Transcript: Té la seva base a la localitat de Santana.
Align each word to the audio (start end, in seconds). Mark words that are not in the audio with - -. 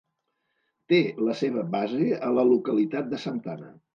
Té 0.93 1.01
la 1.27 1.35
seva 1.41 1.65
base 1.77 2.09
a 2.29 2.31
la 2.39 2.47
localitat 2.55 3.15
de 3.15 3.23
Santana. 3.29 3.71